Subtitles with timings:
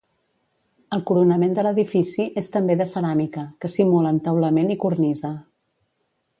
[0.95, 5.35] El coronament de l'edifici és també de ceràmica, que simula entaulament i cornisa.